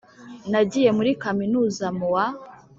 Nagiye 0.51 0.89
muri 0.97 1.11
kaminuza 1.23 1.85
mu 1.97 2.07
wa 2.13 2.25